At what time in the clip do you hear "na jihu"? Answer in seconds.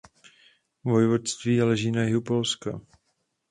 1.91-2.21